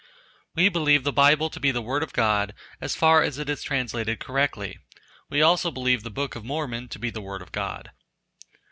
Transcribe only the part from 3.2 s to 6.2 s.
as it is translated correctly; we also believe the